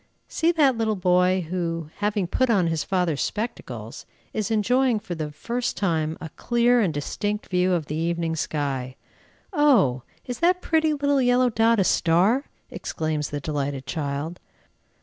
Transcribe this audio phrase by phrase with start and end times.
[0.27, 5.31] See that little boy, who, having put on his father's spectacles, is enjoying for the
[5.31, 8.95] first time a clear and distinct view of the evening sky.
[9.53, 10.01] "Oh!
[10.25, 14.39] is that pretty little yellow dot a star?" exclaims the delighted child.